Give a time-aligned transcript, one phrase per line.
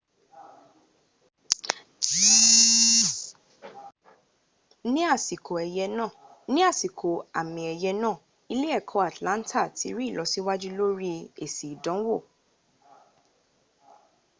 [4.93, 8.21] ní àsìkò àmì ẹ̀yẹ̀ náà
[8.53, 11.11] ilé-ẹkọ́ atlanta ti rí ìlọsíwájú lórí
[11.43, 12.17] èsì ìdánwò